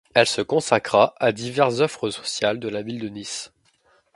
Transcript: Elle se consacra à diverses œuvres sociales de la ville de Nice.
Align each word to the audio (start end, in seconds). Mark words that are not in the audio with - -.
Elle 0.15 0.25
se 0.25 0.41
consacra 0.41 1.13
à 1.19 1.31
diverses 1.31 1.79
œuvres 1.81 2.09
sociales 2.09 2.59
de 2.59 2.67
la 2.69 2.81
ville 2.81 2.99
de 3.01 3.07
Nice. 3.09 3.53